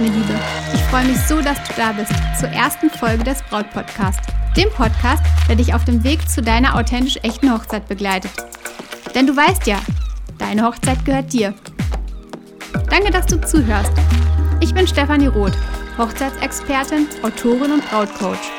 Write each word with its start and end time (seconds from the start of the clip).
meine 0.00 0.16
Liebe, 0.16 0.34
ich 0.72 0.80
freue 0.84 1.04
mich 1.04 1.18
so, 1.28 1.42
dass 1.42 1.58
du 1.64 1.74
da 1.76 1.92
bist 1.92 2.12
zur 2.38 2.48
ersten 2.48 2.88
Folge 2.88 3.22
des 3.22 3.42
Braut 3.42 3.70
Podcast, 3.70 4.20
dem 4.56 4.70
Podcast, 4.70 5.22
der 5.46 5.56
dich 5.56 5.74
auf 5.74 5.84
dem 5.84 6.02
Weg 6.04 6.26
zu 6.26 6.40
deiner 6.40 6.74
authentisch 6.76 7.18
echten 7.22 7.52
Hochzeit 7.52 7.86
begleitet. 7.86 8.30
Denn 9.14 9.26
du 9.26 9.36
weißt 9.36 9.66
ja, 9.66 9.78
deine 10.38 10.64
Hochzeit 10.64 11.04
gehört 11.04 11.30
dir. 11.34 11.52
Danke, 12.88 13.10
dass 13.10 13.26
du 13.26 13.38
zuhörst. 13.42 13.92
Ich 14.60 14.72
bin 14.72 14.86
Stefanie 14.86 15.26
Roth, 15.26 15.58
Hochzeitsexpertin, 15.98 17.06
Autorin 17.22 17.72
und 17.72 17.90
Brautcoach. 17.90 18.50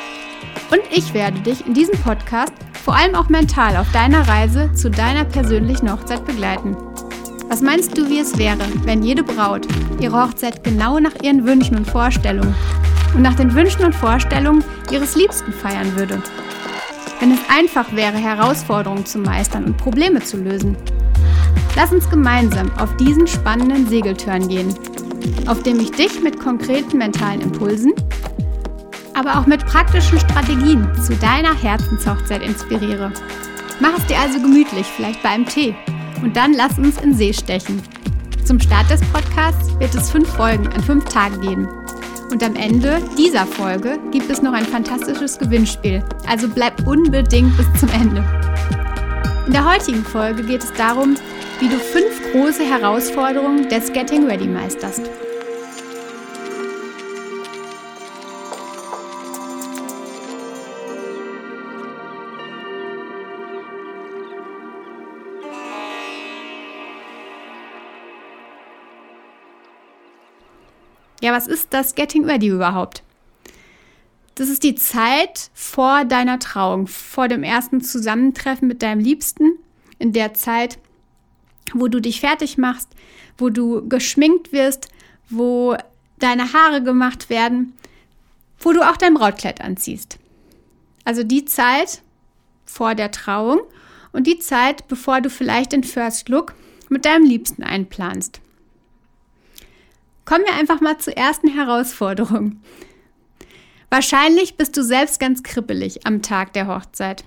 Und 0.69 0.81
ich 0.91 1.11
werde 1.15 1.39
dich 1.39 1.65
in 1.65 1.73
diesem 1.73 1.99
Podcast 2.01 2.53
vor 2.83 2.95
allem 2.95 3.15
auch 3.15 3.29
mental 3.29 3.77
auf 3.77 3.91
deiner 3.91 4.27
Reise 4.27 4.71
zu 4.73 4.91
deiner 4.91 5.25
persönlichen 5.25 5.91
Hochzeit 5.91 6.23
begleiten. 6.23 6.77
Was 7.51 7.61
meinst 7.61 7.97
du, 7.97 8.07
wie 8.07 8.19
es 8.19 8.37
wäre, 8.37 8.61
wenn 8.85 9.03
jede 9.03 9.23
Braut 9.23 9.67
ihre 9.99 10.23
Hochzeit 10.23 10.63
genau 10.63 10.99
nach 10.99 11.15
ihren 11.21 11.45
Wünschen 11.45 11.75
und 11.75 11.85
Vorstellungen 11.85 12.55
und 13.13 13.23
nach 13.23 13.35
den 13.35 13.53
Wünschen 13.53 13.83
und 13.83 13.93
Vorstellungen 13.93 14.63
ihres 14.89 15.15
Liebsten 15.15 15.51
feiern 15.51 15.93
würde? 15.97 16.23
Wenn 17.19 17.33
es 17.33 17.39
einfach 17.49 17.91
wäre, 17.93 18.15
Herausforderungen 18.15 19.05
zu 19.05 19.19
meistern 19.19 19.65
und 19.65 19.75
Probleme 19.75 20.21
zu 20.21 20.37
lösen. 20.37 20.77
Lass 21.75 21.91
uns 21.91 22.09
gemeinsam 22.09 22.71
auf 22.79 22.95
diesen 22.95 23.27
spannenden 23.27 23.85
Segeltörn 23.85 24.47
gehen, 24.47 24.73
auf 25.45 25.61
dem 25.61 25.77
ich 25.81 25.91
dich 25.91 26.23
mit 26.23 26.39
konkreten 26.39 26.99
mentalen 26.99 27.41
Impulsen, 27.41 27.91
aber 29.13 29.37
auch 29.37 29.45
mit 29.45 29.65
praktischen 29.65 30.21
Strategien 30.21 30.89
zu 31.03 31.17
deiner 31.17 31.53
Herzenshochzeit 31.53 32.43
inspiriere. 32.43 33.11
Mach 33.81 33.97
es 33.97 34.05
dir 34.05 34.19
also 34.19 34.39
gemütlich, 34.39 34.85
vielleicht 34.85 35.21
bei 35.21 35.31
einem 35.31 35.45
Tee 35.45 35.75
und 36.21 36.35
dann 36.35 36.53
lass 36.53 36.77
uns 36.77 36.99
in 37.01 37.13
See 37.13 37.33
stechen. 37.33 37.81
Zum 38.45 38.59
Start 38.59 38.89
des 38.89 39.01
Podcasts 39.11 39.77
wird 39.79 39.93
es 39.95 40.09
fünf 40.09 40.27
Folgen 40.29 40.67
an 40.67 40.81
fünf 40.83 41.05
Tagen 41.05 41.41
geben. 41.41 41.67
Und 42.31 42.43
am 42.43 42.55
Ende 42.55 43.01
dieser 43.17 43.45
Folge 43.45 43.99
gibt 44.11 44.29
es 44.29 44.41
noch 44.41 44.53
ein 44.53 44.65
fantastisches 44.65 45.37
Gewinnspiel. 45.37 46.03
Also 46.27 46.47
bleib 46.47 46.87
unbedingt 46.87 47.55
bis 47.57 47.67
zum 47.79 47.89
Ende. 47.89 48.23
In 49.47 49.53
der 49.53 49.69
heutigen 49.69 50.03
Folge 50.03 50.43
geht 50.43 50.63
es 50.63 50.71
darum, 50.73 51.15
wie 51.59 51.67
du 51.67 51.75
fünf 51.75 52.31
große 52.31 52.63
Herausforderungen 52.63 53.67
des 53.69 53.91
Getting 53.91 54.25
Ready 54.25 54.47
meisterst. 54.47 55.01
Ja, 71.21 71.31
was 71.33 71.47
ist 71.47 71.73
das 71.73 71.95
Getting 71.95 72.25
Ready 72.25 72.47
überhaupt? 72.47 73.03
Das 74.35 74.49
ist 74.49 74.63
die 74.63 74.75
Zeit 74.75 75.51
vor 75.53 76.03
deiner 76.03 76.39
Trauung, 76.39 76.87
vor 76.87 77.27
dem 77.27 77.43
ersten 77.43 77.81
Zusammentreffen 77.81 78.67
mit 78.67 78.81
deinem 78.81 78.99
Liebsten, 78.99 79.51
in 79.99 80.13
der 80.13 80.33
Zeit, 80.33 80.79
wo 81.73 81.87
du 81.87 81.99
dich 81.99 82.21
fertig 82.21 82.57
machst, 82.57 82.89
wo 83.37 83.49
du 83.49 83.87
geschminkt 83.87 84.51
wirst, 84.51 84.87
wo 85.29 85.77
deine 86.17 86.53
Haare 86.53 86.81
gemacht 86.81 87.29
werden, 87.29 87.73
wo 88.59 88.73
du 88.73 88.81
auch 88.81 88.97
dein 88.97 89.13
Brautkleid 89.13 89.61
anziehst. 89.61 90.17
Also 91.05 91.23
die 91.23 91.45
Zeit 91.45 92.01
vor 92.65 92.95
der 92.95 93.11
Trauung 93.11 93.59
und 94.11 94.25
die 94.25 94.39
Zeit, 94.39 94.87
bevor 94.87 95.21
du 95.21 95.29
vielleicht 95.29 95.71
den 95.71 95.83
First 95.83 96.29
Look 96.29 96.55
mit 96.89 97.05
deinem 97.05 97.25
Liebsten 97.25 97.63
einplanst. 97.63 98.41
Kommen 100.25 100.45
wir 100.45 100.53
einfach 100.53 100.81
mal 100.81 100.97
zur 100.97 101.17
ersten 101.17 101.47
Herausforderung. 101.47 102.61
Wahrscheinlich 103.89 104.55
bist 104.55 104.77
du 104.77 104.83
selbst 104.83 105.19
ganz 105.19 105.43
kribbelig 105.43 106.05
am 106.05 106.21
Tag 106.21 106.53
der 106.53 106.67
Hochzeit. 106.67 107.23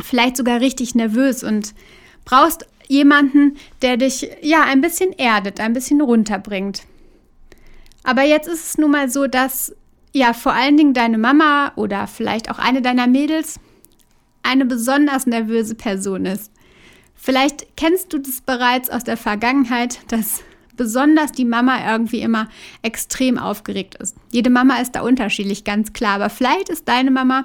Vielleicht 0.00 0.36
sogar 0.36 0.60
richtig 0.60 0.94
nervös 0.94 1.44
und 1.44 1.74
brauchst 2.24 2.66
jemanden, 2.88 3.56
der 3.82 3.96
dich 3.96 4.28
ja 4.42 4.62
ein 4.64 4.80
bisschen 4.80 5.12
erdet, 5.12 5.60
ein 5.60 5.72
bisschen 5.72 6.00
runterbringt. 6.00 6.82
Aber 8.02 8.22
jetzt 8.22 8.48
ist 8.48 8.66
es 8.66 8.78
nun 8.78 8.90
mal 8.90 9.08
so, 9.08 9.26
dass 9.26 9.74
ja 10.12 10.32
vor 10.32 10.52
allen 10.52 10.76
Dingen 10.76 10.94
deine 10.94 11.18
Mama 11.18 11.72
oder 11.76 12.06
vielleicht 12.06 12.50
auch 12.50 12.58
eine 12.58 12.82
deiner 12.82 13.06
Mädels 13.06 13.60
eine 14.42 14.64
besonders 14.64 15.26
nervöse 15.26 15.74
Person 15.74 16.26
ist. 16.26 16.52
Vielleicht 17.14 17.76
kennst 17.76 18.12
du 18.12 18.18
das 18.18 18.40
bereits 18.40 18.90
aus 18.90 19.04
der 19.04 19.16
Vergangenheit, 19.16 20.00
dass 20.08 20.42
besonders 20.76 21.32
die 21.32 21.44
Mama 21.44 21.92
irgendwie 21.92 22.20
immer 22.20 22.48
extrem 22.82 23.38
aufgeregt 23.38 23.96
ist. 23.96 24.16
Jede 24.30 24.50
Mama 24.50 24.78
ist 24.78 24.92
da 24.92 25.02
unterschiedlich, 25.02 25.64
ganz 25.64 25.92
klar. 25.92 26.14
Aber 26.14 26.30
vielleicht 26.30 26.68
ist 26.68 26.88
deine 26.88 27.10
Mama 27.10 27.44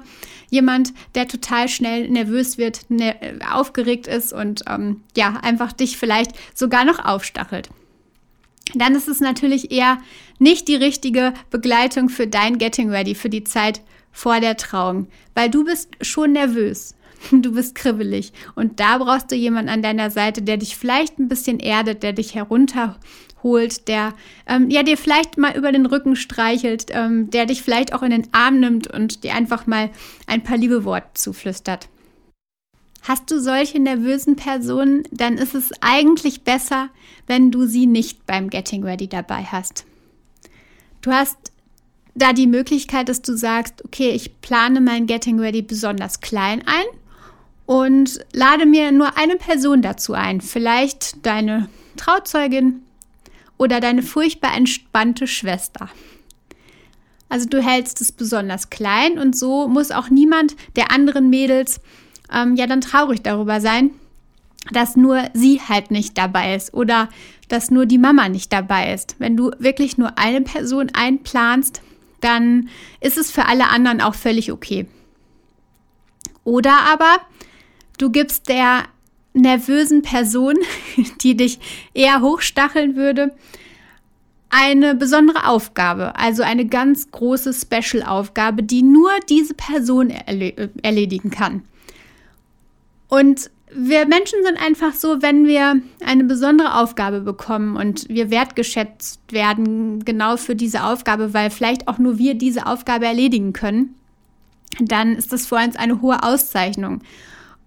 jemand, 0.50 0.92
der 1.14 1.28
total 1.28 1.68
schnell 1.68 2.08
nervös 2.08 2.58
wird, 2.58 2.90
ne 2.90 3.16
aufgeregt 3.50 4.06
ist 4.06 4.32
und 4.32 4.62
ähm, 4.68 5.02
ja, 5.16 5.38
einfach 5.42 5.72
dich 5.72 5.96
vielleicht 5.96 6.32
sogar 6.54 6.84
noch 6.84 7.04
aufstachelt. 7.04 7.70
Dann 8.74 8.94
ist 8.94 9.08
es 9.08 9.20
natürlich 9.20 9.70
eher 9.70 9.98
nicht 10.38 10.68
die 10.68 10.76
richtige 10.76 11.34
Begleitung 11.50 12.08
für 12.08 12.26
dein 12.26 12.58
Getting 12.58 12.90
Ready, 12.90 13.14
für 13.14 13.28
die 13.28 13.44
Zeit 13.44 13.80
vor 14.12 14.40
der 14.40 14.56
Trauung, 14.56 15.08
weil 15.34 15.50
du 15.50 15.64
bist 15.64 15.90
schon 16.00 16.32
nervös. 16.32 16.94
Du 17.30 17.52
bist 17.52 17.74
kribbelig 17.74 18.32
und 18.54 18.80
da 18.80 18.98
brauchst 18.98 19.30
du 19.30 19.36
jemanden 19.36 19.70
an 19.70 19.82
deiner 19.82 20.10
Seite, 20.10 20.42
der 20.42 20.56
dich 20.56 20.76
vielleicht 20.76 21.18
ein 21.18 21.28
bisschen 21.28 21.60
erdet, 21.60 22.02
der 22.02 22.12
dich 22.12 22.34
herunterholt, 22.34 23.88
der 23.88 24.14
ähm, 24.46 24.70
ja 24.70 24.82
dir 24.82 24.96
vielleicht 24.96 25.38
mal 25.38 25.56
über 25.56 25.72
den 25.72 25.86
Rücken 25.86 26.16
streichelt, 26.16 26.86
ähm, 26.90 27.30
der 27.30 27.46
dich 27.46 27.62
vielleicht 27.62 27.94
auch 27.94 28.02
in 28.02 28.10
den 28.10 28.28
Arm 28.32 28.60
nimmt 28.60 28.86
und 28.88 29.24
dir 29.24 29.34
einfach 29.34 29.66
mal 29.66 29.90
ein 30.26 30.42
paar 30.42 30.56
liebe 30.56 30.84
Worte 30.84 31.08
zuflüstert. 31.14 31.88
Hast 33.02 33.30
du 33.30 33.40
solche 33.40 33.80
nervösen 33.80 34.36
Personen, 34.36 35.02
dann 35.10 35.36
ist 35.36 35.54
es 35.54 35.72
eigentlich 35.80 36.42
besser, 36.42 36.88
wenn 37.26 37.50
du 37.50 37.66
sie 37.66 37.86
nicht 37.86 38.26
beim 38.26 38.48
Getting 38.48 38.84
Ready 38.84 39.08
dabei 39.08 39.42
hast. 39.42 39.84
Du 41.00 41.10
hast 41.10 41.36
da 42.14 42.32
die 42.32 42.46
Möglichkeit, 42.46 43.08
dass 43.08 43.22
du 43.22 43.36
sagst, 43.36 43.84
okay, 43.84 44.10
ich 44.10 44.40
plane 44.40 44.80
mein 44.80 45.06
Getting 45.06 45.40
Ready 45.40 45.62
besonders 45.62 46.20
klein 46.20 46.62
ein 46.64 46.84
und 47.66 48.24
lade 48.32 48.66
mir 48.66 48.92
nur 48.92 49.16
eine 49.16 49.36
Person 49.36 49.82
dazu 49.82 50.14
ein. 50.14 50.40
Vielleicht 50.40 51.24
deine 51.24 51.68
Trauzeugin 51.96 52.82
oder 53.58 53.80
deine 53.80 54.02
furchtbar 54.02 54.54
entspannte 54.56 55.26
Schwester. 55.26 55.88
Also 57.28 57.48
du 57.48 57.62
hältst 57.62 58.00
es 58.00 58.12
besonders 58.12 58.68
klein 58.68 59.18
und 59.18 59.36
so 59.36 59.68
muss 59.68 59.90
auch 59.90 60.10
niemand 60.10 60.54
der 60.76 60.90
anderen 60.90 61.30
Mädels 61.30 61.80
ähm, 62.32 62.56
ja 62.56 62.66
dann 62.66 62.80
traurig 62.82 63.22
darüber 63.22 63.60
sein, 63.60 63.90
dass 64.70 64.96
nur 64.96 65.24
sie 65.32 65.60
halt 65.60 65.90
nicht 65.90 66.18
dabei 66.18 66.54
ist 66.54 66.74
oder 66.74 67.08
dass 67.48 67.70
nur 67.70 67.86
die 67.86 67.98
Mama 67.98 68.28
nicht 68.28 68.52
dabei 68.52 68.92
ist. 68.92 69.16
Wenn 69.18 69.36
du 69.36 69.50
wirklich 69.58 69.96
nur 69.96 70.18
eine 70.18 70.42
Person 70.42 70.90
einplanst, 70.92 71.82
dann 72.20 72.68
ist 73.00 73.18
es 73.18 73.30
für 73.30 73.46
alle 73.46 73.68
anderen 73.68 74.00
auch 74.00 74.14
völlig 74.14 74.52
okay. 74.52 74.86
Oder 76.44 76.80
aber 76.92 77.18
Du 77.98 78.10
gibst 78.10 78.48
der 78.48 78.84
nervösen 79.34 80.02
Person, 80.02 80.56
die 81.22 81.36
dich 81.36 81.58
eher 81.94 82.20
hochstacheln 82.20 82.96
würde, 82.96 83.34
eine 84.50 84.94
besondere 84.94 85.46
Aufgabe, 85.46 86.14
also 86.16 86.42
eine 86.42 86.66
ganz 86.66 87.10
große 87.10 87.54
Special-Aufgabe, 87.54 88.62
die 88.62 88.82
nur 88.82 89.10
diese 89.30 89.54
Person 89.54 90.10
erledigen 90.10 91.30
kann. 91.30 91.62
Und 93.08 93.50
wir 93.74 94.06
Menschen 94.06 94.44
sind 94.44 94.62
einfach 94.62 94.92
so, 94.92 95.22
wenn 95.22 95.46
wir 95.46 95.80
eine 96.04 96.24
besondere 96.24 96.74
Aufgabe 96.78 97.20
bekommen 97.20 97.76
und 97.76 98.06
wir 98.10 98.30
wertgeschätzt 98.30 99.20
werden 99.30 100.04
genau 100.04 100.36
für 100.36 100.54
diese 100.54 100.84
Aufgabe, 100.84 101.32
weil 101.32 101.50
vielleicht 101.50 101.88
auch 101.88 101.98
nur 101.98 102.18
wir 102.18 102.34
diese 102.34 102.66
Aufgabe 102.66 103.06
erledigen 103.06 103.54
können, 103.54 103.94
dann 104.80 105.14
ist 105.14 105.32
das 105.32 105.46
für 105.46 105.56
uns 105.56 105.76
eine 105.76 106.02
hohe 106.02 106.22
Auszeichnung. 106.22 107.00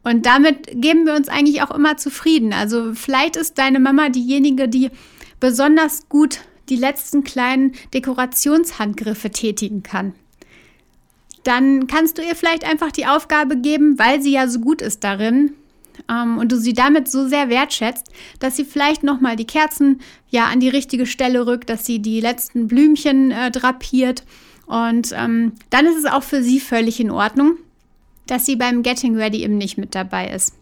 Und 0.05 0.27
damit 0.27 0.67
geben 0.71 1.07
wir 1.07 1.15
uns 1.15 1.29
eigentlich 1.29 1.63
auch 1.63 1.71
immer 1.71 1.97
zufrieden. 1.97 2.53
Also 2.53 2.93
vielleicht 2.93 3.35
ist 3.35 3.57
deine 3.57 3.79
Mama 3.79 4.09
diejenige, 4.09 4.69
die 4.69 4.91
besonders 5.39 6.07
gut 6.09 6.41
die 6.69 6.75
letzten 6.75 7.23
kleinen 7.23 7.73
Dekorationshandgriffe 7.91 9.31
tätigen 9.31 9.81
kann. 9.81 10.13
Dann 11.43 11.87
kannst 11.87 12.19
du 12.19 12.21
ihr 12.21 12.35
vielleicht 12.35 12.63
einfach 12.69 12.91
die 12.91 13.07
Aufgabe 13.07 13.57
geben, 13.57 13.97
weil 13.97 14.21
sie 14.21 14.31
ja 14.31 14.47
so 14.47 14.59
gut 14.59 14.83
ist 14.83 15.03
darin 15.03 15.53
ähm, 16.07 16.37
und 16.37 16.51
du 16.51 16.57
sie 16.57 16.73
damit 16.73 17.07
so 17.07 17.27
sehr 17.27 17.49
wertschätzt, 17.49 18.11
dass 18.39 18.55
sie 18.55 18.65
vielleicht 18.65 19.01
nochmal 19.03 19.35
die 19.35 19.47
Kerzen 19.47 20.01
ja 20.29 20.45
an 20.45 20.59
die 20.59 20.69
richtige 20.69 21.07
Stelle 21.07 21.47
rückt, 21.47 21.67
dass 21.67 21.83
sie 21.83 21.99
die 21.99 22.21
letzten 22.21 22.67
Blümchen 22.67 23.31
äh, 23.31 23.49
drapiert. 23.49 24.23
Und 24.67 25.13
ähm, 25.17 25.53
dann 25.71 25.87
ist 25.87 25.97
es 25.97 26.05
auch 26.05 26.23
für 26.23 26.43
sie 26.43 26.59
völlig 26.59 26.99
in 26.99 27.09
Ordnung 27.09 27.57
dass 28.27 28.45
sie 28.45 28.55
beim 28.55 28.83
Getting 28.83 29.15
Ready 29.15 29.43
eben 29.43 29.57
nicht 29.57 29.77
mit 29.77 29.95
dabei 29.95 30.29
ist. 30.29 30.53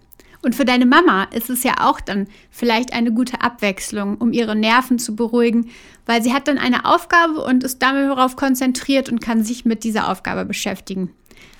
Und 0.43 0.55
für 0.55 0.65
deine 0.65 0.85
Mama 0.85 1.23
ist 1.31 1.49
es 1.49 1.63
ja 1.63 1.75
auch 1.79 2.01
dann 2.01 2.27
vielleicht 2.51 2.91
eine 2.91 3.13
gute 3.13 3.41
Abwechslung, 3.41 4.17
um 4.17 4.33
ihre 4.33 4.57
Nerven 4.57 4.99
zu 4.99 5.15
beruhigen, 5.15 5.69
weil 6.05 6.21
sie 6.21 6.33
hat 6.33 6.49
dann 6.49 6.57
eine 6.57 6.83
Aufgabe 6.83 7.41
und 7.43 7.63
ist 7.63 7.81
damit 7.81 8.09
darauf 8.09 8.35
konzentriert 8.35 9.09
und 9.09 9.21
kann 9.21 9.43
sich 9.43 9.63
mit 9.63 9.85
dieser 9.85 10.11
Aufgabe 10.11 10.43
beschäftigen. 10.43 11.11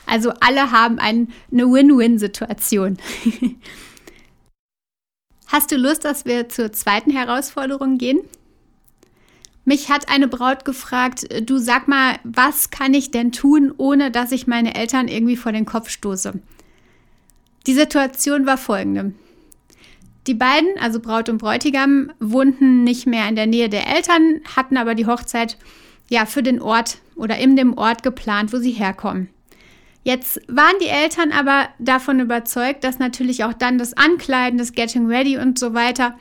Also 0.06 0.34
alle 0.42 0.72
haben 0.72 1.00
ein, 1.00 1.30
eine 1.50 1.72
Win-Win-Situation. 1.72 2.98
Hast 5.48 5.72
du 5.72 5.78
Lust, 5.78 6.04
dass 6.04 6.26
wir 6.26 6.50
zur 6.50 6.74
zweiten 6.74 7.12
Herausforderung 7.12 7.98
gehen? 7.98 8.20
Mich 9.66 9.90
hat 9.90 10.10
eine 10.10 10.28
Braut 10.28 10.66
gefragt, 10.66 11.26
du 11.48 11.58
sag 11.58 11.88
mal, 11.88 12.18
was 12.24 12.70
kann 12.70 12.94
ich 12.94 13.12
denn 13.12 13.32
tun, 13.32 13.74
ohne 13.78 14.12
dass 14.12 14.32
ich 14.32 14.46
meine 14.46 14.76
Eltern 14.76 15.08
irgendwie 15.08 15.38
vor 15.38 15.54
den 15.54 15.66
Kopf 15.66 15.90
stoße? 15.90 16.34
Die 17.66 17.74
Situation 17.74 18.46
war 18.46 18.58
folgende. 18.58 19.14
Die 20.28 20.34
beiden, 20.34 20.70
also 20.80 21.00
Braut 21.00 21.30
und 21.30 21.38
Bräutigam, 21.38 22.12
wohnten 22.20 22.84
nicht 22.84 23.08
mehr 23.08 23.28
in 23.28 23.36
der 23.36 23.48
Nähe 23.48 23.70
der 23.70 23.88
Eltern, 23.88 24.42
hatten 24.56 24.78
aber 24.78 24.96
die 24.96 25.06
Hochzeit 25.06 25.58
ja 26.10 26.26
für 26.26 26.44
den 26.44 26.62
Ort 26.62 26.98
oder 27.16 27.38
in 27.38 27.56
dem 27.56 27.78
Ort 27.78 28.04
geplant, 28.04 28.54
wo 28.54 28.58
sie 28.58 28.72
herkommen. 28.72 29.30
Jetzt 30.04 30.42
waren 30.50 30.76
die 30.82 30.88
Eltern 30.88 31.32
aber 31.32 31.70
davon 31.80 32.20
überzeugt, 32.20 32.84
dass 32.84 33.00
natürlich 33.00 33.46
auch 33.46 33.54
dann 33.54 33.78
das 33.78 33.94
Ankleiden, 33.94 34.60
das 34.60 34.74
Getting 34.74 35.08
Ready 35.08 35.38
und 35.38 35.58
so 35.58 35.74
weiter 35.74 36.18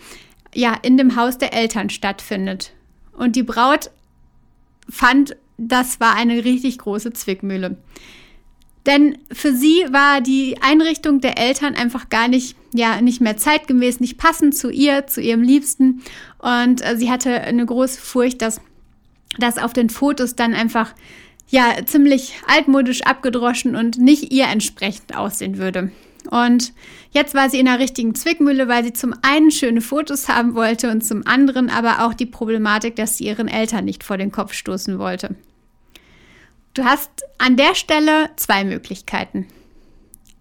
ja 0.55 0.77
in 0.83 0.97
dem 0.97 1.17
Haus 1.17 1.39
der 1.39 1.53
Eltern 1.53 1.91
stattfindet. 1.91 2.73
Und 3.13 3.37
die 3.37 3.43
Braut 3.43 3.91
fand, 4.89 5.37
das 5.59 6.01
war 6.01 6.15
eine 6.15 6.45
richtig 6.45 6.79
große 6.79 7.13
Zwickmühle. 7.13 7.77
Denn 8.87 9.19
für 9.31 9.55
sie 9.55 9.85
war 9.91 10.21
die 10.21 10.57
Einrichtung 10.61 11.21
der 11.21 11.39
Eltern 11.39 11.77
einfach 11.77 12.09
gar 12.09 12.27
nicht, 12.27 12.57
ja, 12.75 13.01
nicht 13.01 13.21
mehr 13.21 13.37
zeitgemäß, 13.37 14.01
nicht 14.01 14.19
passend 14.19 14.57
zu 14.57 14.71
ihr, 14.71 15.07
zu 15.07 15.21
ihrem 15.21 15.43
Liebsten. 15.43 16.03
Und 16.39 16.85
äh, 16.85 16.97
sie 16.97 17.11
hatte 17.11 17.43
eine 17.43 17.65
große 17.65 18.01
Furcht, 18.01 18.43
dass 18.43 18.61
das 19.39 19.59
auf 19.59 19.73
den 19.73 19.89
Fotos 19.89 20.35
dann 20.35 20.53
einfach, 20.53 20.95
ja, 21.49 21.77
ziemlich 21.85 22.35
altmodisch 22.49 23.03
abgedroschen 23.03 23.77
und 23.77 23.99
nicht 23.99 24.33
ihr 24.33 24.47
entsprechend 24.47 25.17
aussehen 25.17 25.59
würde. 25.59 25.93
Und 26.33 26.73
jetzt 27.11 27.35
war 27.35 27.51
sie 27.51 27.59
in 27.59 27.67
der 27.67 27.79
richtigen 27.79 28.15
Zwickmühle, 28.15 28.67
weil 28.67 28.83
sie 28.85 28.95
zum 28.95 29.15
einen 29.21 29.51
schöne 29.51 29.83
Fotos 29.83 30.31
haben 30.31 30.55
wollte 30.55 30.91
und 30.91 31.05
zum 31.05 31.27
anderen 31.27 31.69
aber 31.69 32.07
auch 32.07 32.15
die 32.15 32.25
Problematik, 32.25 32.97
dass 32.97 33.19
sie 33.19 33.27
ihren 33.27 33.49
Eltern 33.49 33.85
nicht 33.85 34.03
vor 34.03 34.17
den 34.17 34.33
Kopf 34.33 34.55
stoßen 34.55 34.99
wollte. 34.99 35.37
Du 36.73 36.85
hast 36.85 37.11
an 37.37 37.59
der 37.59 37.75
Stelle 37.75 38.31
zwei 38.37 38.65
Möglichkeiten. 38.65 39.47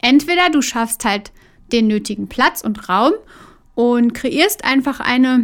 Entweder 0.01 0.49
du 0.49 0.61
schaffst 0.61 1.03
halt 1.03 1.33
den 1.73 1.87
nötigen 1.87 2.29
Platz 2.29 2.61
und 2.61 2.87
Raum 2.87 3.11
und 3.75 4.13
kreierst 4.13 4.63
einfach 4.63 5.01
eine, 5.01 5.43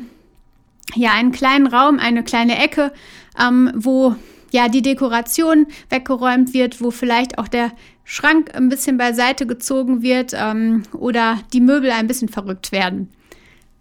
ja, 0.96 1.12
einen 1.12 1.34
kleinen 1.34 1.68
Raum, 1.68 2.00
eine 2.00 2.24
kleine 2.24 2.58
Ecke, 2.58 2.94
ähm, 3.38 3.70
wo 3.76 4.16
ja 4.52 4.70
die 4.70 4.82
Dekoration 4.82 5.68
weggeräumt 5.90 6.54
wird, 6.54 6.82
wo 6.82 6.90
vielleicht 6.90 7.38
auch 7.38 7.50
der 7.50 7.74
Schrank 8.10 8.56
ein 8.56 8.70
bisschen 8.70 8.98
beiseite 8.98 9.46
gezogen 9.46 10.02
wird 10.02 10.32
ähm, 10.34 10.84
oder 10.94 11.42
die 11.52 11.60
Möbel 11.60 11.92
ein 11.92 12.08
bisschen 12.08 12.30
verrückt 12.30 12.72
werden, 12.72 13.12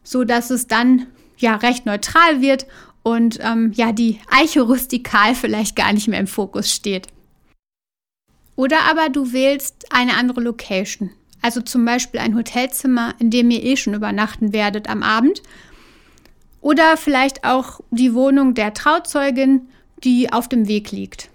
so 0.03 0.25
dass 0.25 0.51
es 0.51 0.67
dann 0.67 1.07
ja 1.39 1.55
recht 1.55 1.87
neutral 1.87 2.41
wird 2.41 2.67
und 3.05 3.39
ähm, 3.41 3.71
ja, 3.77 3.93
die 3.93 4.19
Eiche 4.29 4.63
rustikal 4.63 5.37
vielleicht 5.37 5.77
gar 5.77 5.93
nicht 5.93 6.09
mehr 6.09 6.19
im 6.19 6.27
Fokus 6.27 6.75
steht. 6.75 7.07
Oder 8.57 8.79
aber 8.91 9.11
du 9.11 9.33
wählst 9.33 9.87
eine 9.91 10.17
andere 10.17 10.41
Location, 10.41 11.11
also 11.41 11.61
zum 11.61 11.85
Beispiel 11.85 12.19
ein 12.19 12.35
Hotelzimmer, 12.35 13.15
in 13.21 13.31
dem 13.31 13.49
ihr 13.53 13.63
eh 13.63 13.77
schon 13.77 13.95
übernachten 13.95 14.53
werdet 14.53 14.91
am 14.91 15.05
Abend. 15.05 15.41
Oder 16.61 16.97
vielleicht 16.97 17.45
auch 17.45 17.79
die 17.93 18.13
Wohnung 18.13 18.55
der 18.55 18.75
Trauzeugin, 18.75 19.69
die 20.03 20.33
auf 20.33 20.49
dem 20.49 20.67
Weg 20.67 20.91
liegt. 20.91 21.31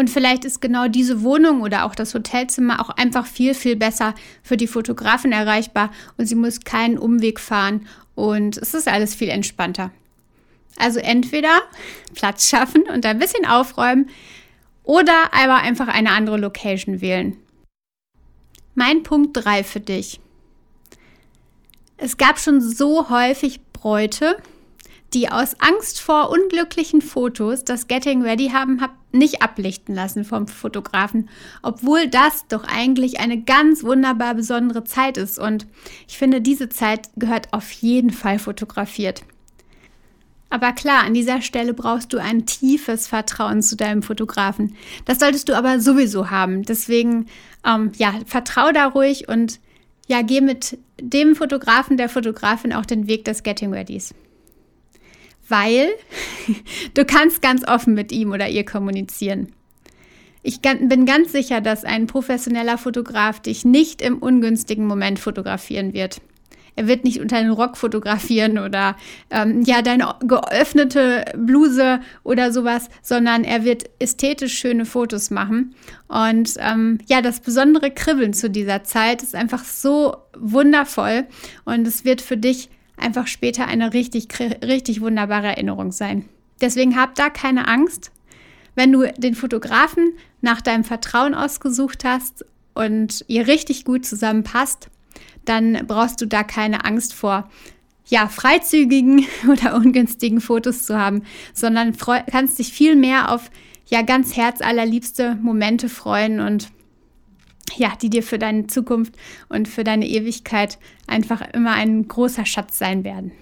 Und 0.00 0.08
vielleicht 0.08 0.46
ist 0.46 0.62
genau 0.62 0.88
diese 0.88 1.20
Wohnung 1.20 1.60
oder 1.60 1.84
auch 1.84 1.94
das 1.94 2.14
Hotelzimmer 2.14 2.80
auch 2.80 2.88
einfach 2.88 3.26
viel, 3.26 3.52
viel 3.52 3.76
besser 3.76 4.14
für 4.42 4.56
die 4.56 4.66
Fotografin 4.66 5.30
erreichbar 5.30 5.90
und 6.16 6.24
sie 6.24 6.36
muss 6.36 6.60
keinen 6.60 6.96
Umweg 6.96 7.38
fahren 7.38 7.86
und 8.14 8.56
es 8.56 8.72
ist 8.72 8.88
alles 8.88 9.14
viel 9.14 9.28
entspannter. 9.28 9.90
Also 10.78 11.00
entweder 11.00 11.60
Platz 12.14 12.48
schaffen 12.48 12.84
und 12.84 13.04
ein 13.04 13.18
bisschen 13.18 13.44
aufräumen 13.44 14.08
oder 14.84 15.34
aber 15.34 15.56
einfach 15.56 15.88
eine 15.88 16.12
andere 16.12 16.38
Location 16.38 17.02
wählen. 17.02 17.36
Mein 18.74 19.02
Punkt 19.02 19.36
3 19.44 19.64
für 19.64 19.80
dich. 19.80 20.18
Es 21.98 22.16
gab 22.16 22.38
schon 22.38 22.62
so 22.62 23.10
häufig 23.10 23.60
Bräute, 23.74 24.38
die 25.14 25.28
aus 25.28 25.56
Angst 25.58 26.00
vor 26.00 26.30
unglücklichen 26.30 27.02
Fotos 27.02 27.64
das 27.64 27.88
Getting 27.88 28.22
Ready 28.22 28.50
haben 28.50 28.80
nicht 29.12 29.42
ablichten 29.42 29.94
lassen 29.94 30.24
vom 30.24 30.46
Fotografen, 30.46 31.28
obwohl 31.62 32.08
das 32.08 32.46
doch 32.48 32.64
eigentlich 32.64 33.18
eine 33.18 33.42
ganz 33.42 33.82
wunderbar 33.82 34.34
besondere 34.34 34.84
Zeit 34.84 35.16
ist 35.16 35.38
und 35.38 35.66
ich 36.06 36.16
finde, 36.16 36.40
diese 36.40 36.68
Zeit 36.68 37.08
gehört 37.16 37.52
auf 37.52 37.70
jeden 37.72 38.10
Fall 38.10 38.38
fotografiert. 38.38 39.22
Aber 40.50 40.72
klar, 40.72 41.04
an 41.04 41.14
dieser 41.14 41.42
Stelle 41.42 41.74
brauchst 41.74 42.12
du 42.12 42.18
ein 42.18 42.44
tiefes 42.44 43.06
Vertrauen 43.06 43.62
zu 43.62 43.76
deinem 43.76 44.02
Fotografen. 44.02 44.74
Das 45.04 45.20
solltest 45.20 45.48
du 45.48 45.56
aber 45.56 45.78
sowieso 45.78 46.28
haben. 46.30 46.64
Deswegen, 46.64 47.26
ähm, 47.64 47.92
ja, 47.96 48.14
vertrau 48.26 48.72
da 48.72 48.86
ruhig 48.86 49.28
und 49.28 49.60
ja, 50.08 50.22
geh 50.22 50.40
mit 50.40 50.76
dem 51.00 51.36
Fotografen, 51.36 51.96
der 51.96 52.08
Fotografin 52.08 52.72
auch 52.72 52.84
den 52.84 53.06
Weg 53.06 53.24
des 53.24 53.44
Getting 53.44 53.72
Readys. 53.72 54.12
Weil 55.50 55.90
du 56.94 57.04
kannst 57.04 57.42
ganz 57.42 57.66
offen 57.68 57.94
mit 57.94 58.12
ihm 58.12 58.32
oder 58.32 58.48
ihr 58.48 58.64
kommunizieren. 58.64 59.52
Ich 60.42 60.60
bin 60.62 61.04
ganz 61.04 61.32
sicher, 61.32 61.60
dass 61.60 61.84
ein 61.84 62.06
professioneller 62.06 62.78
Fotograf 62.78 63.40
dich 63.40 63.66
nicht 63.66 64.00
im 64.00 64.18
ungünstigen 64.18 64.86
Moment 64.86 65.18
fotografieren 65.18 65.92
wird. 65.92 66.22
Er 66.76 66.86
wird 66.86 67.04
nicht 67.04 67.20
unter 67.20 67.38
den 67.38 67.50
Rock 67.50 67.76
fotografieren 67.76 68.58
oder 68.58 68.96
ähm, 69.30 69.62
ja, 69.62 69.82
deine 69.82 70.14
geöffnete 70.22 71.26
Bluse 71.36 72.00
oder 72.22 72.52
sowas, 72.52 72.88
sondern 73.02 73.44
er 73.44 73.64
wird 73.64 73.84
ästhetisch 73.98 74.54
schöne 74.54 74.86
Fotos 74.86 75.30
machen. 75.30 75.74
Und 76.08 76.54
ähm, 76.58 76.98
ja, 77.06 77.20
das 77.20 77.40
besondere 77.40 77.90
Kribbeln 77.90 78.32
zu 78.32 78.48
dieser 78.48 78.82
Zeit 78.84 79.22
ist 79.22 79.34
einfach 79.34 79.64
so 79.64 80.16
wundervoll 80.38 81.26
und 81.66 81.86
es 81.86 82.06
wird 82.06 82.22
für 82.22 82.38
dich 82.38 82.70
einfach 83.00 83.26
später 83.26 83.66
eine 83.66 83.92
richtig, 83.92 84.28
richtig 84.62 85.00
wunderbare 85.00 85.48
Erinnerung 85.48 85.92
sein. 85.92 86.28
Deswegen 86.60 86.96
hab 86.96 87.14
da 87.14 87.30
keine 87.30 87.68
Angst. 87.68 88.10
Wenn 88.74 88.92
du 88.92 89.10
den 89.16 89.34
Fotografen 89.34 90.12
nach 90.40 90.60
deinem 90.60 90.84
Vertrauen 90.84 91.34
ausgesucht 91.34 92.04
hast 92.04 92.44
und 92.74 93.24
ihr 93.28 93.46
richtig 93.46 93.84
gut 93.84 94.06
zusammenpasst, 94.06 94.88
dann 95.44 95.86
brauchst 95.86 96.20
du 96.20 96.26
da 96.26 96.44
keine 96.44 96.84
Angst 96.84 97.14
vor 97.14 97.50
ja, 98.06 98.28
freizügigen 98.28 99.26
oder 99.48 99.74
ungünstigen 99.74 100.40
Fotos 100.40 100.84
zu 100.84 100.98
haben, 100.98 101.22
sondern 101.54 101.96
kannst 102.30 102.58
dich 102.58 102.72
viel 102.72 102.96
mehr 102.96 103.32
auf 103.32 103.50
ja 103.86 104.02
ganz 104.02 104.36
herzallerliebste 104.36 105.36
Momente 105.42 105.88
freuen 105.88 106.40
und 106.40 106.68
ja, 107.76 107.94
die 108.00 108.10
dir 108.10 108.22
für 108.22 108.38
deine 108.38 108.66
Zukunft 108.66 109.14
und 109.48 109.68
für 109.68 109.84
deine 109.84 110.08
Ewigkeit 110.08 110.78
einfach 111.06 111.42
immer 111.52 111.72
ein 111.72 112.06
großer 112.08 112.46
Schatz 112.46 112.78
sein 112.78 113.04
werden. 113.04 113.32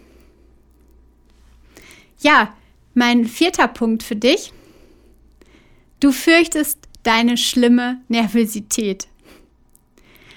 Ja, 2.21 2.55
mein 2.95 3.27
vierter 3.27 3.69
Punkt 3.69 4.03
für 4.03 4.17
dich. 4.17 4.53
Du 6.01 6.13
fürchtest 6.13 6.79
deine 7.03 7.37
schlimme 7.37 8.01
Nervosität. 8.09 9.09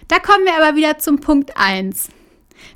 Da 0.07 0.19
kommen 0.19 0.45
wir 0.45 0.61
aber 0.61 0.75
wieder 0.77 0.97
zum 0.99 1.19
Punkt 1.19 1.55
1. 1.55 2.09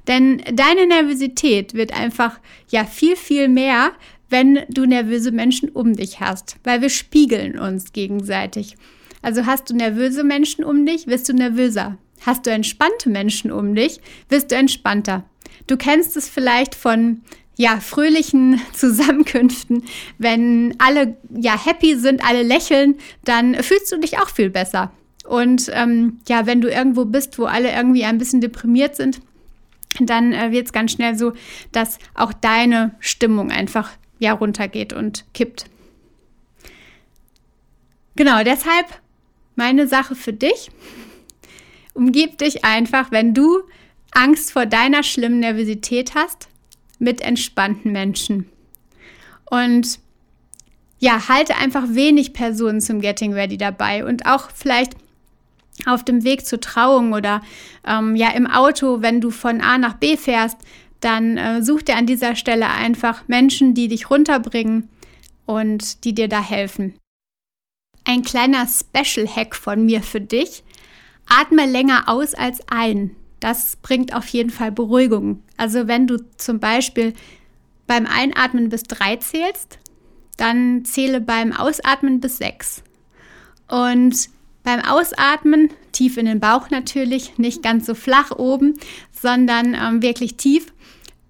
Denn 0.08 0.42
deine 0.54 0.88
Nervosität 0.88 1.74
wird 1.74 1.94
einfach 1.94 2.40
ja 2.70 2.86
viel, 2.86 3.16
viel 3.16 3.48
mehr, 3.48 3.92
wenn 4.30 4.66
du 4.70 4.86
nervöse 4.86 5.32
Menschen 5.32 5.70
um 5.70 5.94
dich 5.96 6.20
hast, 6.20 6.58
weil 6.64 6.82
wir 6.82 6.90
spiegeln 6.90 7.60
uns 7.60 7.94
gegenseitig. 7.94 8.76
Also 9.26 9.48
hast 9.48 9.72
du 9.72 9.76
nervöse 9.76 10.24
Menschen 10.24 10.64
um 10.64 10.86
dich, 10.86 11.08
wirst 11.08 11.28
du 11.28 11.34
nervöser. 11.34 11.98
Hast 12.28 12.46
du 12.46 12.52
entspannte 12.52 13.10
Menschen 13.10 13.52
um 13.52 13.74
dich, 13.74 14.00
wirst 14.30 14.52
du 14.52 14.56
entspannter. 14.56 15.24
Du 15.66 15.78
kennst 15.78 16.16
es 16.16 16.30
vielleicht 16.30 16.76
von 16.76 17.22
ja, 17.58 17.80
fröhlichen 17.80 18.62
Zusammenkünften, 18.74 19.84
wenn 20.20 20.76
alle 20.78 21.18
ja 21.36 21.58
happy 21.58 21.96
sind, 21.96 22.24
alle 22.24 22.44
lächeln, 22.44 23.00
dann 23.24 23.56
fühlst 23.64 23.92
du 23.92 23.98
dich 23.98 24.20
auch 24.20 24.30
viel 24.30 24.52
besser. 24.52 24.92
Und 25.28 25.72
ähm, 25.74 26.20
ja, 26.28 26.46
wenn 26.46 26.62
du 26.62 26.70
irgendwo 26.70 27.06
bist, 27.06 27.40
wo 27.40 27.46
alle 27.46 27.72
irgendwie 27.72 28.04
ein 28.04 28.20
bisschen 28.20 28.42
deprimiert 28.42 28.96
sind, 28.96 29.22
dann 30.00 30.34
äh, 30.34 30.52
wird 30.52 30.68
es 30.68 30.72
ganz 30.72 30.92
schnell 30.92 31.18
so, 31.18 31.34
dass 31.72 31.98
auch 32.14 32.32
deine 32.32 32.94
Stimmung 33.00 33.50
einfach 33.50 33.90
ja 34.20 34.34
runtergeht 34.34 34.94
und 34.94 35.26
kippt. 35.34 35.66
Genau, 38.16 38.44
deshalb 38.44 38.86
meine 39.56 39.88
Sache 39.88 40.16
für 40.16 40.34
dich. 40.34 40.70
Umgib 41.94 42.38
dich 42.38 42.66
einfach, 42.66 43.12
wenn 43.12 43.34
du 43.34 43.62
Angst 44.12 44.52
vor 44.52 44.66
deiner 44.66 45.04
schlimmen 45.04 45.40
Nervosität 45.40 46.16
hast, 46.16 46.50
mit 47.00 47.22
entspannten 47.22 47.92
Menschen. 47.92 48.50
Und 49.50 50.00
ja, 51.00 51.28
halte 51.28 51.56
einfach 51.58 51.84
wenig 51.90 52.34
Personen 52.34 52.82
zum 52.82 53.02
Getting 53.02 53.34
Ready 53.34 53.58
dabei 53.58 54.06
und 54.06 54.26
auch 54.26 54.50
vielleicht 54.52 54.96
auf 55.86 56.04
dem 56.06 56.24
Weg 56.24 56.46
zur 56.46 56.62
Trauung 56.62 57.14
oder 57.14 57.42
ähm, 57.86 58.16
ja 58.16 58.30
im 58.32 58.48
Auto, 58.48 59.02
wenn 59.02 59.20
du 59.20 59.30
von 59.30 59.62
A 59.62 59.78
nach 59.78 59.96
B 59.96 60.16
fährst, 60.16 60.58
dann 61.02 61.38
äh, 61.38 61.62
such 61.62 61.84
dir 61.84 61.98
an 61.98 62.06
dieser 62.06 62.36
Stelle 62.36 62.70
einfach 62.70 63.28
Menschen, 63.28 63.74
die 63.74 63.90
dich 63.90 64.10
runterbringen 64.10 64.90
und 65.46 66.04
die 66.06 66.16
dir 66.16 66.30
da 66.30 66.42
helfen. 66.42 66.96
Ein 68.06 68.22
kleiner 68.22 68.68
Special-Hack 68.68 69.56
von 69.56 69.86
mir 69.86 70.02
für 70.02 70.22
dich. 70.22 70.64
Atme 71.28 71.66
länger 71.66 72.08
aus 72.08 72.34
als 72.36 72.60
ein. 72.68 73.16
Das 73.40 73.76
bringt 73.78 74.14
auf 74.14 74.28
jeden 74.28 74.52
Fall 74.52 74.72
Beruhigung. 74.72 75.44
Also 75.58 75.88
wenn 75.88 76.08
du 76.08 76.18
zum 76.38 76.60
Beispiel 76.60 77.14
beim 77.88 78.06
Einatmen 78.06 78.70
bis 78.70 78.84
drei 78.84 79.18
zählst, 79.18 79.80
dann 80.38 80.86
zähle 80.86 81.22
beim 81.22 81.52
Ausatmen 81.52 82.20
bis 82.20 82.38
sechs. 82.38 82.84
Und 83.68 84.30
beim 84.64 84.82
Ausatmen 84.82 85.70
tief 85.92 86.18
in 86.18 86.26
den 86.26 86.40
Bauch 86.40 86.70
natürlich, 86.70 87.38
nicht 87.38 87.64
ganz 87.64 87.86
so 87.86 87.96
flach 87.96 88.32
oben, 88.32 88.74
sondern 89.12 89.74
ähm, 89.74 90.02
wirklich 90.02 90.38
tief. 90.38 90.74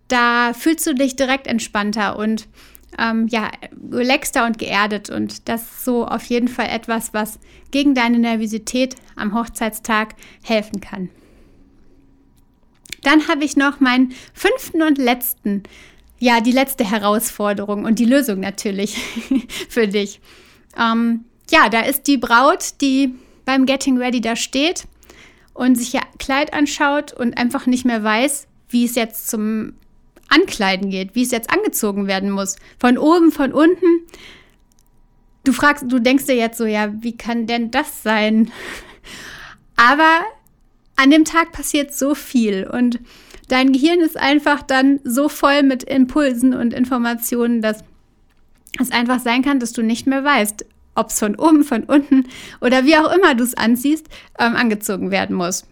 Da 0.08 0.54
fühlst 0.54 0.86
du 0.88 0.94
dich 0.94 1.16
direkt 1.16 1.48
entspannter 1.48 2.18
und 2.18 2.48
ähm, 2.98 3.28
ja, 3.28 3.52
relaxter 3.92 4.46
und 4.46 4.58
geerdet. 4.58 5.10
Und 5.10 5.48
das 5.50 5.64
ist 5.64 5.86
so 5.86 6.06
auf 6.06 6.24
jeden 6.26 6.48
Fall 6.48 6.68
etwas, 6.70 7.14
was 7.14 7.40
gegen 7.72 7.94
deine 7.96 8.20
Nervosität 8.20 8.96
am 9.16 9.34
Hochzeitstag 9.34 10.16
helfen 10.44 10.82
kann. 10.82 11.10
Dann 13.04 13.28
habe 13.28 13.44
ich 13.44 13.56
noch 13.56 13.80
meinen 13.80 14.14
fünften 14.34 14.82
und 14.82 14.98
letzten, 14.98 15.64
ja, 16.20 16.42
die 16.42 16.52
letzte 16.52 16.90
Herausforderung 16.90 17.86
und 17.86 18.00
die 18.00 18.06
Lösung 18.06 18.40
natürlich 18.40 18.98
für 19.70 19.88
dich. 19.88 20.20
Ähm, 20.78 21.26
ja, 21.52 21.70
da 21.70 21.82
ist 21.82 22.08
die 22.08 22.18
Braut, 22.18 22.82
die 22.82 23.14
beim 23.46 23.66
Getting 23.66 23.98
Ready 23.98 24.22
da 24.22 24.36
steht 24.36 24.88
und 25.54 25.76
sich 25.76 25.94
ihr 25.94 26.02
Kleid 26.18 26.54
anschaut 26.54 27.14
und 27.14 27.38
einfach 27.38 27.68
nicht 27.68 27.86
mehr 27.86 28.04
weiß, 28.04 28.48
wie 28.70 28.86
es 28.86 28.96
jetzt 28.96 29.30
zum 29.30 29.74
Ankleiden 30.30 30.90
geht, 30.90 31.16
wie 31.16 31.24
es 31.24 31.32
jetzt 31.32 31.50
angezogen 31.50 32.08
werden 32.08 32.32
muss. 32.32 32.56
Von 32.80 32.98
oben, 32.98 33.32
von 33.32 33.54
unten. 33.54 34.06
Du 35.44 35.54
fragst, 35.54 35.86
du 35.88 36.00
denkst 36.00 36.26
dir 36.26 36.36
jetzt 36.36 36.58
so, 36.58 36.66
ja, 36.66 36.92
wie 37.02 37.16
kann 37.16 37.48
denn 37.48 37.72
das 37.72 38.04
sein? 38.04 38.52
Aber 39.76 40.22
an 40.96 41.12
dem 41.12 41.26
Tag 41.26 41.52
passiert 41.52 41.94
so 41.94 42.16
viel 42.16 42.66
und 42.66 43.00
dein 43.48 43.74
Gehirn 43.74 44.00
ist 44.00 44.18
einfach 44.18 44.62
dann 44.62 45.00
so 45.04 45.30
voll 45.30 45.64
mit 45.64 45.84
Impulsen 45.84 46.54
und 46.54 46.74
Informationen, 46.74 47.62
dass 47.62 47.84
es 48.80 48.92
einfach 48.92 49.20
sein 49.20 49.44
kann, 49.44 49.60
dass 49.60 49.74
du 49.74 49.82
nicht 49.82 50.08
mehr 50.08 50.24
weißt, 50.24 50.66
ob 50.96 51.10
es 51.10 51.20
von 51.20 51.36
oben, 51.36 51.64
von 51.64 51.84
unten 51.84 52.28
oder 52.62 52.86
wie 52.86 52.96
auch 52.96 53.14
immer 53.14 53.36
du 53.36 53.44
es 53.44 53.56
anziehst, 53.56 54.08
ähm, 54.40 54.56
angezogen 54.56 55.12
werden 55.12 55.36
muss. 55.36 55.66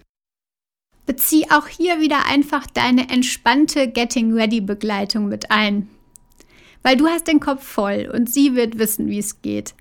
Bezieh 1.05 1.45
auch 1.49 1.67
hier 1.67 1.99
wieder 1.99 2.25
einfach 2.27 2.65
deine 2.67 3.09
entspannte 3.09 3.87
Getting 3.87 4.33
Ready 4.33 4.61
Begleitung 4.61 5.27
mit 5.27 5.51
ein. 5.51 5.89
Weil 6.81 6.97
du 6.97 7.07
hast 7.07 7.27
den 7.27 7.39
Kopf 7.39 7.65
voll 7.65 8.09
und 8.13 8.29
sie 8.29 8.55
wird 8.55 8.77
wissen, 8.77 9.07
wie 9.07 9.19
es 9.19 9.41
geht. 9.41 9.73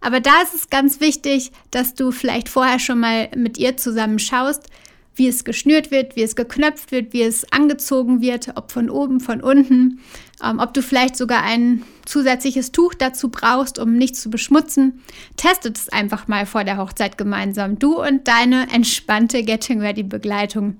Aber 0.00 0.20
da 0.20 0.42
ist 0.42 0.54
es 0.54 0.70
ganz 0.70 1.00
wichtig, 1.00 1.50
dass 1.70 1.94
du 1.94 2.10
vielleicht 2.10 2.48
vorher 2.48 2.78
schon 2.78 3.00
mal 3.00 3.28
mit 3.34 3.58
ihr 3.58 3.76
zusammen 3.76 4.18
schaust, 4.18 4.68
wie 5.14 5.26
es 5.26 5.44
geschnürt 5.44 5.90
wird, 5.90 6.14
wie 6.14 6.22
es 6.22 6.36
geknöpft 6.36 6.92
wird, 6.92 7.12
wie 7.12 7.22
es 7.22 7.50
angezogen 7.50 8.20
wird, 8.20 8.52
ob 8.54 8.70
von 8.70 8.90
oben, 8.90 9.20
von 9.20 9.40
unten, 9.40 10.00
ähm, 10.42 10.58
ob 10.58 10.74
du 10.74 10.82
vielleicht 10.82 11.16
sogar 11.16 11.42
ein 11.42 11.82
zusätzliches 12.04 12.72
Tuch 12.72 12.94
dazu 12.94 13.30
brauchst, 13.30 13.78
um 13.78 13.96
nicht 13.96 14.16
zu 14.16 14.30
beschmutzen. 14.30 15.02
Testet 15.36 15.78
es 15.78 15.88
einfach 15.88 16.28
mal 16.28 16.46
vor 16.46 16.64
der 16.64 16.78
Hochzeit 16.78 17.18
gemeinsam, 17.18 17.78
du 17.78 18.00
und 18.00 18.28
deine 18.28 18.72
entspannte 18.72 19.42
Getting 19.42 19.80
Ready 19.80 20.02
Begleitung. 20.02 20.78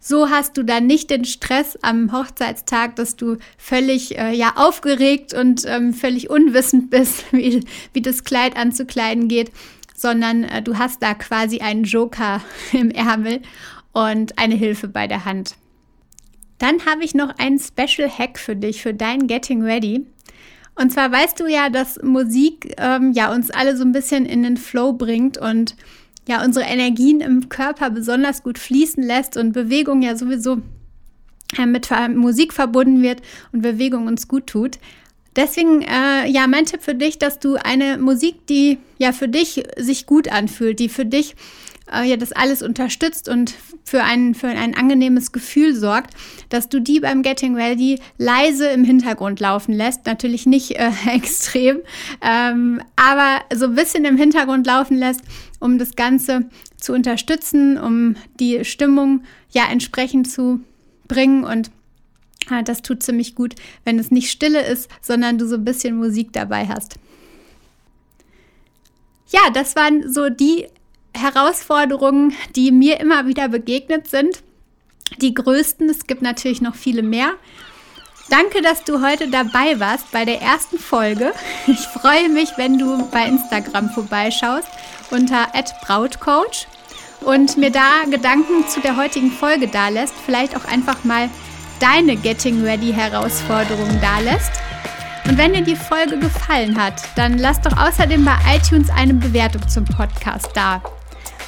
So 0.00 0.30
hast 0.30 0.56
du 0.56 0.62
dann 0.62 0.86
nicht 0.86 1.10
den 1.10 1.24
Stress 1.24 1.76
am 1.82 2.12
Hochzeitstag, 2.12 2.94
dass 2.96 3.16
du 3.16 3.36
völlig 3.56 4.16
äh, 4.16 4.32
ja 4.32 4.52
aufgeregt 4.56 5.34
und 5.34 5.64
ähm, 5.66 5.92
völlig 5.92 6.30
unwissend 6.30 6.90
bist, 6.90 7.24
wie, 7.32 7.64
wie 7.92 8.02
das 8.02 8.22
Kleid 8.22 8.56
anzukleiden 8.56 9.28
geht, 9.28 9.50
sondern 9.96 10.44
äh, 10.44 10.62
du 10.62 10.78
hast 10.78 11.02
da 11.02 11.14
quasi 11.14 11.60
einen 11.60 11.84
Joker 11.84 12.40
im 12.72 12.90
Ärmel 12.90 13.40
und 13.92 14.38
eine 14.38 14.54
Hilfe 14.54 14.86
bei 14.86 15.08
der 15.08 15.24
Hand. 15.24 15.56
Dann 16.58 16.84
habe 16.86 17.04
ich 17.04 17.14
noch 17.14 17.38
einen 17.38 17.58
Special 17.58 18.10
Hack 18.10 18.38
für 18.38 18.56
dich, 18.56 18.82
für 18.82 18.94
dein 18.94 19.26
Getting 19.26 19.62
Ready. 19.62 20.06
Und 20.74 20.92
zwar 20.92 21.10
weißt 21.10 21.40
du 21.40 21.46
ja, 21.46 21.70
dass 21.70 22.00
Musik 22.02 22.74
ähm, 22.78 23.12
ja 23.12 23.32
uns 23.32 23.50
alle 23.50 23.76
so 23.76 23.84
ein 23.84 23.92
bisschen 23.92 24.26
in 24.26 24.42
den 24.42 24.56
Flow 24.56 24.92
bringt 24.92 25.38
und 25.38 25.74
ja 26.28 26.44
unsere 26.44 26.66
Energien 26.66 27.20
im 27.20 27.48
Körper 27.48 27.90
besonders 27.90 28.42
gut 28.42 28.58
fließen 28.58 29.02
lässt 29.02 29.36
und 29.36 29.52
Bewegung 29.52 30.02
ja 30.02 30.14
sowieso 30.14 30.58
äh, 31.58 31.66
mit 31.66 31.88
Musik 32.14 32.52
verbunden 32.52 33.02
wird 33.02 33.22
und 33.52 33.62
Bewegung 33.62 34.06
uns 34.06 34.28
gut 34.28 34.46
tut. 34.46 34.78
Deswegen, 35.34 35.82
äh, 35.82 36.28
ja, 36.28 36.46
mein 36.46 36.66
Tipp 36.66 36.82
für 36.82 36.94
dich, 36.94 37.18
dass 37.18 37.38
du 37.38 37.54
eine 37.54 37.96
Musik, 37.98 38.46
die 38.48 38.78
ja 38.98 39.12
für 39.12 39.28
dich 39.28 39.62
sich 39.76 40.06
gut 40.06 40.30
anfühlt, 40.30 40.80
die 40.80 40.88
für 40.88 41.04
dich 41.04 41.36
äh, 41.92 42.04
ja 42.04 42.16
das 42.16 42.32
alles 42.32 42.62
unterstützt 42.62 43.28
und 43.28 43.54
für 43.84 44.04
ein, 44.04 44.34
für 44.34 44.48
ein 44.48 44.74
angenehmes 44.74 45.32
Gefühl 45.32 45.74
sorgt, 45.74 46.14
dass 46.48 46.68
du 46.68 46.80
die 46.80 47.00
beim 47.00 47.22
Getting 47.22 47.54
Ready 47.54 48.00
leise 48.18 48.68
im 48.68 48.84
Hintergrund 48.84 49.40
laufen 49.40 49.72
lässt. 49.72 50.06
Natürlich 50.06 50.46
nicht 50.46 50.72
äh, 50.72 50.90
extrem, 51.12 51.78
ähm, 52.22 52.80
aber 52.96 53.40
so 53.54 53.66
ein 53.66 53.74
bisschen 53.74 54.04
im 54.04 54.16
Hintergrund 54.16 54.66
laufen 54.66 54.96
lässt, 54.96 55.22
um 55.60 55.78
das 55.78 55.96
Ganze 55.96 56.48
zu 56.76 56.92
unterstützen, 56.92 57.78
um 57.78 58.16
die 58.38 58.64
Stimmung 58.64 59.22
ja 59.50 59.64
entsprechend 59.70 60.30
zu 60.30 60.60
bringen 61.08 61.44
und 61.44 61.70
Ah, 62.50 62.62
das 62.62 62.82
tut 62.82 63.02
ziemlich 63.02 63.34
gut, 63.34 63.54
wenn 63.84 63.98
es 63.98 64.10
nicht 64.10 64.30
stille 64.30 64.66
ist, 64.66 64.90
sondern 65.02 65.36
du 65.36 65.46
so 65.46 65.56
ein 65.56 65.64
bisschen 65.64 65.96
Musik 65.96 66.32
dabei 66.32 66.66
hast. 66.66 66.98
Ja, 69.30 69.50
das 69.52 69.76
waren 69.76 70.10
so 70.10 70.30
die 70.30 70.66
Herausforderungen, 71.20 72.34
die 72.56 72.72
mir 72.72 73.00
immer 73.00 73.26
wieder 73.26 73.48
begegnet 73.48 74.08
sind. 74.08 74.42
Die 75.20 75.34
größten, 75.34 75.88
es 75.88 76.06
gibt 76.06 76.22
natürlich 76.22 76.60
noch 76.60 76.74
viele 76.74 77.02
mehr. 77.02 77.32
Danke, 78.30 78.60
dass 78.60 78.84
du 78.84 79.00
heute 79.00 79.28
dabei 79.28 79.80
warst 79.80 80.12
bei 80.12 80.26
der 80.26 80.42
ersten 80.42 80.78
Folge. 80.78 81.32
Ich 81.66 81.80
freue 81.80 82.28
mich, 82.28 82.50
wenn 82.56 82.78
du 82.78 83.08
bei 83.10 83.24
Instagram 83.24 83.88
vorbeischaust 83.90 84.68
unter 85.10 85.48
@brautcoach 85.86 86.66
und 87.22 87.56
mir 87.56 87.70
da 87.70 88.04
Gedanken 88.10 88.68
zu 88.68 88.80
der 88.80 88.96
heutigen 88.96 89.32
Folge 89.32 89.66
da 89.68 89.88
lässt. 89.88 90.14
Vielleicht 90.26 90.54
auch 90.54 90.66
einfach 90.66 91.04
mal 91.04 91.30
deine 91.80 92.16
Getting 92.16 92.62
Ready 92.62 92.92
Herausforderungen 92.92 93.98
dalässt. 94.00 94.52
Und 95.26 95.38
wenn 95.38 95.52
dir 95.54 95.62
die 95.62 95.76
Folge 95.76 96.18
gefallen 96.18 96.82
hat, 96.82 97.02
dann 97.16 97.38
lass 97.38 97.60
doch 97.60 97.76
außerdem 97.76 98.24
bei 98.24 98.36
iTunes 98.54 98.90
eine 98.90 99.14
Bewertung 99.14 99.66
zum 99.68 99.84
Podcast 99.84 100.50
da. 100.54 100.82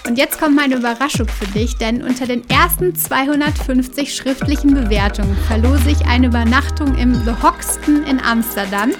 Und 0.06 0.16
jetzt 0.16 0.40
kommt 0.40 0.56
meine 0.56 0.76
Überraschung 0.76 1.28
für 1.28 1.46
dich, 1.46 1.76
denn 1.76 2.02
unter 2.02 2.26
den 2.26 2.48
ersten 2.48 2.94
250 2.94 4.14
schriftlichen 4.14 4.74
Bewertungen 4.74 5.36
verlose 5.46 5.90
ich 5.90 6.06
eine 6.06 6.28
Übernachtung 6.28 6.96
im 6.96 7.14
The 7.24 7.32
Hoxton 7.42 8.04
in 8.04 8.18
Amsterdam 8.20 8.92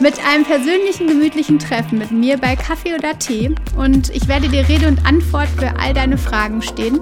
mit 0.00 0.14
einem 0.26 0.44
persönlichen 0.44 1.06
gemütlichen 1.06 1.58
Treffen 1.58 1.98
mit 1.98 2.10
mir 2.10 2.36
bei 2.38 2.56
Kaffee 2.56 2.94
oder 2.94 3.18
Tee. 3.18 3.54
Und 3.76 4.10
ich 4.10 4.28
werde 4.28 4.48
dir 4.48 4.68
Rede 4.68 4.88
und 4.88 5.04
Antwort 5.06 5.48
für 5.58 5.78
all 5.78 5.94
deine 5.94 6.18
Fragen 6.18 6.60
stehen. 6.60 7.00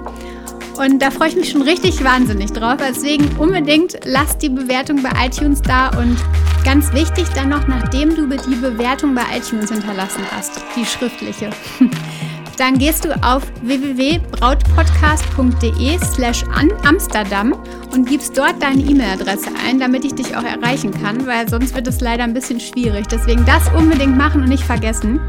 Und 0.76 1.00
da 1.00 1.10
freue 1.10 1.28
ich 1.28 1.36
mich 1.36 1.50
schon 1.50 1.62
richtig 1.62 2.02
wahnsinnig 2.02 2.52
drauf. 2.52 2.76
Deswegen 2.78 3.28
unbedingt 3.38 3.98
lass 4.04 4.38
die 4.38 4.48
Bewertung 4.48 5.02
bei 5.02 5.10
iTunes 5.26 5.62
da 5.62 5.88
und 5.88 6.16
ganz 6.64 6.92
wichtig 6.92 7.26
dann 7.34 7.48
noch, 7.48 7.66
nachdem 7.68 8.14
du 8.14 8.26
die 8.26 8.56
Bewertung 8.56 9.14
bei 9.14 9.22
iTunes 9.36 9.70
hinterlassen 9.70 10.22
hast, 10.30 10.60
die 10.76 10.84
schriftliche. 10.84 11.50
Dann 12.56 12.78
gehst 12.78 13.04
du 13.04 13.10
auf 13.24 13.42
www.brautpodcast.de 13.62 15.98
slash 15.98 16.44
Amsterdam 16.84 17.56
und 17.92 18.08
gibst 18.08 18.38
dort 18.38 18.62
deine 18.62 18.82
E-Mail-Adresse 18.82 19.48
ein, 19.66 19.80
damit 19.80 20.04
ich 20.04 20.14
dich 20.14 20.36
auch 20.36 20.44
erreichen 20.44 20.92
kann, 20.92 21.26
weil 21.26 21.48
sonst 21.48 21.74
wird 21.74 21.88
es 21.88 22.00
leider 22.00 22.24
ein 22.24 22.34
bisschen 22.34 22.60
schwierig. 22.60 23.06
Deswegen 23.08 23.44
das 23.44 23.68
unbedingt 23.72 24.16
machen 24.16 24.42
und 24.42 24.48
nicht 24.48 24.64
vergessen. 24.64 25.20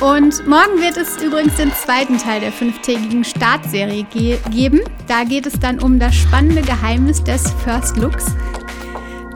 Und 0.00 0.46
morgen 0.48 0.80
wird 0.80 0.96
es 0.96 1.22
übrigens 1.22 1.56
den 1.56 1.70
zweiten 1.72 2.16
Teil 2.18 2.40
der 2.40 2.50
fünftägigen 2.50 3.24
Startserie 3.24 4.04
ge 4.12 4.38
geben. 4.50 4.80
Da 5.06 5.22
geht 5.22 5.46
es 5.46 5.60
dann 5.60 5.78
um 5.78 6.00
das 6.00 6.12
spannende 6.14 6.62
Geheimnis 6.62 7.22
des 7.22 7.52
First 7.64 7.98
Looks. 7.98 8.34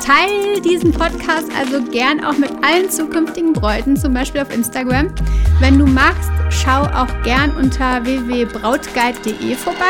Teil 0.05 0.61
diesen 0.63 0.93
Podcast 0.93 1.47
also 1.57 1.81
gern 1.91 2.25
auch 2.25 2.37
mit 2.37 2.51
allen 2.65 2.91
zukünftigen 2.91 3.53
Bräuten, 3.53 3.97
zum 3.97 4.13
Beispiel 4.13 4.41
auf 4.41 4.53
Instagram. 4.53 5.15
Wenn 5.61 5.79
du 5.79 5.87
magst, 5.87 6.31
schau 6.63 6.83
auch 6.83 7.23
gern 7.23 7.55
unter 7.57 8.05
www.brautguide.de 8.05 9.55
vorbei. 9.55 9.85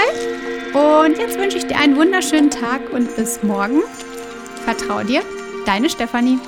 Und 0.75 1.19
jetzt 1.19 1.39
wünsche 1.39 1.59
ich 1.59 1.67
dir 1.67 1.79
einen 1.79 1.97
wunderschönen 1.97 2.51
Tag 2.51 2.93
und 2.93 3.15
bis 3.17 3.43
morgen. 3.43 3.83
Vertrau 4.65 5.03
dir, 5.03 5.23
deine 5.65 5.89
Stefanie. 5.89 6.39